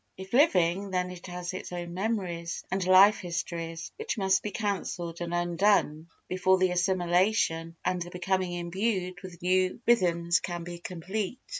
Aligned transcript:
If 0.17 0.33
living, 0.33 0.89
then 0.89 1.11
it 1.11 1.27
has 1.27 1.53
its 1.53 1.71
own 1.71 1.93
memories 1.93 2.63
and 2.71 2.83
life 2.87 3.19
histories 3.19 3.91
which 3.97 4.17
must 4.17 4.41
be 4.41 4.49
cancelled 4.49 5.21
and 5.21 5.31
undone 5.31 6.07
before 6.27 6.57
the 6.57 6.71
assimilation 6.71 7.75
and 7.85 8.01
the 8.01 8.09
becoming 8.09 8.53
imbued 8.53 9.21
with 9.21 9.43
new 9.43 9.79
rhythms 9.85 10.39
can 10.39 10.63
be 10.63 10.79
complete. 10.79 11.37